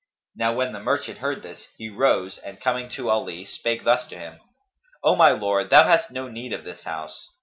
[0.35, 4.17] '"Now when the merchant heard this, he rose and coming to Ali, spake thus to
[4.17, 4.39] him,
[5.03, 7.27] "O my lord, thou hast no need of this house."